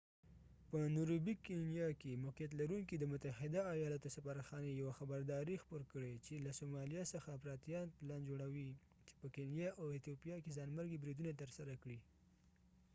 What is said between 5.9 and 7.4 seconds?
کړي چي له سومالیا څخه